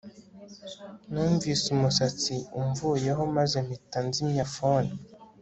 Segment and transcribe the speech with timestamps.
[1.11, 4.91] numvise umusatsi umvuyeho maze mpita nzimya phone